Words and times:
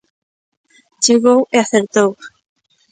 Chegou 1.03 1.39
e 1.55 1.57
acertou. 1.63 2.11